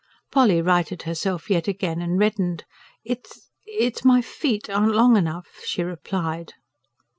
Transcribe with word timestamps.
Polly 0.31 0.63
righted 0.63 1.03
herself 1.03 1.47
yet 1.47 1.67
again, 1.67 2.01
and 2.01 2.17
reddened. 2.17 2.65
"It's 3.05 3.39
my... 4.03 4.15
my 4.15 4.21
feet 4.23 4.67
aren't 4.67 4.95
long 4.95 5.15
enough," 5.15 5.61
she 5.63 5.83
replied. 5.83 6.55